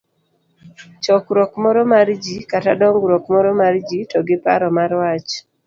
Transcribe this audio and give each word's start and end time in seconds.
chokruok 1.03 1.51
moro 1.63 1.81
mar 1.93 2.07
ji, 2.23 2.35
kata 2.51 2.71
dongruok 2.81 3.25
moro 3.33 3.51
mar 3.61 3.73
ji, 3.87 3.99
to 4.11 4.17
gi 4.27 4.37
paro 4.45 4.67
mar 4.77 4.91
wach 5.01 5.31